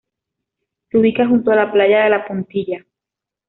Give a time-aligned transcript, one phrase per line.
[0.89, 2.83] Se ubica junto a la playa de La Puntilla.